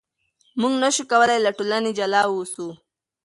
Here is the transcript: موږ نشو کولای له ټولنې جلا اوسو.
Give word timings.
موږ 0.59 0.73
نشو 0.83 1.03
کولای 1.11 1.39
له 1.45 1.51
ټولنې 1.57 1.91
جلا 1.99 2.21
اوسو. 2.27 2.67